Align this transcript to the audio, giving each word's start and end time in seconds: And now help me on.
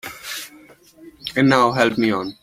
And 1.35 1.47
now 1.47 1.73
help 1.73 1.95
me 1.99 2.09
on. 2.09 2.35